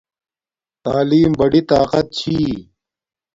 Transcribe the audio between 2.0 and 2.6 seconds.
چھی